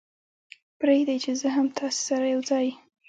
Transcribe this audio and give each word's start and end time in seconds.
پرېږدئ 0.79 1.17
چې 1.23 1.31
زه 1.41 1.47
هم 1.55 1.67
تاسې 1.77 1.99
سره 2.09 2.25
یو 2.33 2.41
ځای. 2.49 2.67